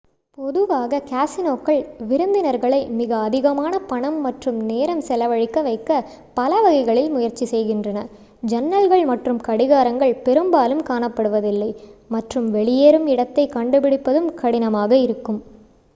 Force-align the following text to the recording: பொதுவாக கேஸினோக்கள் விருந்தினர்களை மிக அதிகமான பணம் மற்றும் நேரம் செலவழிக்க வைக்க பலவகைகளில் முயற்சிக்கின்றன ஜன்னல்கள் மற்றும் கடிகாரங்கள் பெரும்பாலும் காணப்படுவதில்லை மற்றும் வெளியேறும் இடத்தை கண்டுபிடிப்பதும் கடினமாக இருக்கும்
பொதுவாக 0.37 0.99
கேஸினோக்கள் 1.09 1.79
விருந்தினர்களை 2.07 2.79
மிக 2.95 3.11
அதிகமான 3.25 3.73
பணம் 3.89 4.17
மற்றும் 4.23 4.57
நேரம் 4.69 5.03
செலவழிக்க 5.07 5.61
வைக்க 5.61 5.99
பலவகைகளில் 6.37 7.11
முயற்சிக்கின்றன 7.13 8.01
ஜன்னல்கள் 8.45 9.05
மற்றும் 9.11 9.41
கடிகாரங்கள் 9.47 10.19
பெரும்பாலும் 10.25 10.85
காணப்படுவதில்லை 10.89 11.71
மற்றும் 12.09 12.47
வெளியேறும் 12.55 13.07
இடத்தை 13.15 13.45
கண்டுபிடிப்பதும் 13.55 14.31
கடினமாக 14.41 14.91
இருக்கும் 15.05 15.39